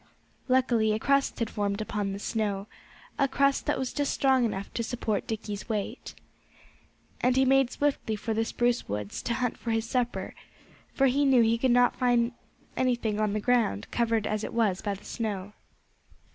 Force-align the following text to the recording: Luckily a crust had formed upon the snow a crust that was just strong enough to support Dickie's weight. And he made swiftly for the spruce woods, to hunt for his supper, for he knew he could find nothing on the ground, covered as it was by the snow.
Luckily 0.47 0.93
a 0.93 0.99
crust 0.99 1.37
had 1.37 1.51
formed 1.51 1.79
upon 1.79 2.11
the 2.11 2.17
snow 2.17 2.65
a 3.19 3.27
crust 3.27 3.67
that 3.67 3.77
was 3.77 3.93
just 3.93 4.11
strong 4.11 4.43
enough 4.45 4.73
to 4.73 4.81
support 4.81 5.27
Dickie's 5.27 5.69
weight. 5.69 6.15
And 7.19 7.35
he 7.37 7.45
made 7.45 7.69
swiftly 7.69 8.15
for 8.15 8.33
the 8.33 8.43
spruce 8.43 8.89
woods, 8.89 9.21
to 9.21 9.35
hunt 9.35 9.59
for 9.59 9.69
his 9.69 9.87
supper, 9.87 10.33
for 10.91 11.05
he 11.05 11.23
knew 11.23 11.43
he 11.43 11.59
could 11.59 11.77
find 11.99 12.31
nothing 12.75 13.19
on 13.19 13.33
the 13.33 13.39
ground, 13.39 13.91
covered 13.91 14.25
as 14.25 14.43
it 14.43 14.55
was 14.55 14.81
by 14.81 14.95
the 14.95 15.05
snow. 15.05 15.53